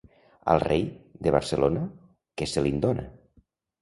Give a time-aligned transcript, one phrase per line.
[0.53, 0.87] Al rei,
[1.27, 1.85] de Barcelona,
[2.41, 3.07] què se li'n dóna?